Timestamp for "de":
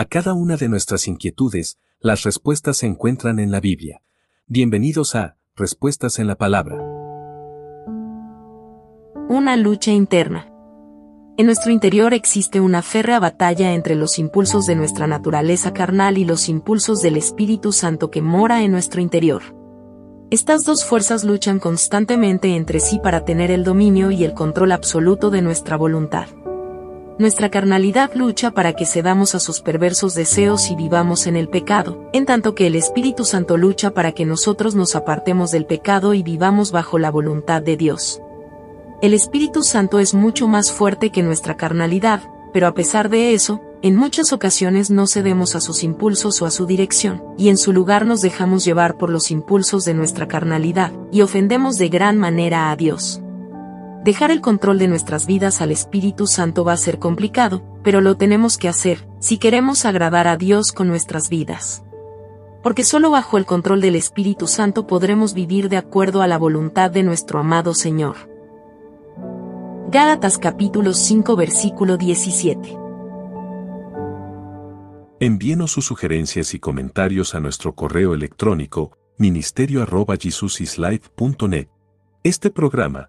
0.56-0.70, 14.64-14.74, 25.28-25.42, 37.60-37.76, 43.10-43.34, 49.84-49.92, 51.76-51.90, 54.78-54.88, 65.68-65.76, 66.90-67.02